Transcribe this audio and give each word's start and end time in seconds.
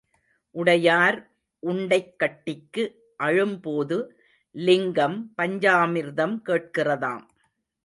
உடையார் 0.55 1.17
உண்டைக் 1.63 2.19
கட்டிக்கு 2.19 2.83
அழும் 3.15 3.59
போது 3.59 3.97
லிங்கம் 4.51 5.33
பஞ்சாமிர்தம் 5.41 6.35
கேட்கிறதாம். 6.45 7.25